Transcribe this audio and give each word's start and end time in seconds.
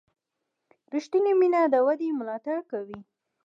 ریښتینې 0.93 1.33
مینه 1.39 1.61
د 1.73 1.75
ودې 1.85 2.09
ملاتړ 2.19 2.57
کوي. 2.71 2.99